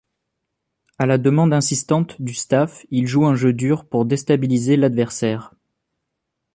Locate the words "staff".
2.33-2.87